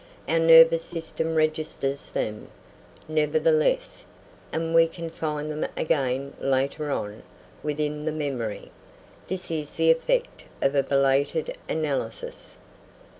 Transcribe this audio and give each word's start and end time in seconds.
Our 0.27 0.39
nervous 0.39 0.81
system 0.83 1.35
registers 1.35 2.09
them, 2.09 2.47
nevertheless, 3.07 4.03
and 4.51 4.73
we 4.73 4.87
can 4.87 5.11
find 5.11 5.51
them 5.51 5.67
again, 5.77 6.33
later 6.39 6.89
on, 6.89 7.21
within 7.61 8.05
the 8.05 8.11
memory. 8.11 8.71
This 9.27 9.51
is 9.51 9.75
the 9.77 9.91
effect 9.91 10.45
of 10.59 10.73
a 10.73 10.81
belated 10.81 11.55
analysis. 11.69 12.57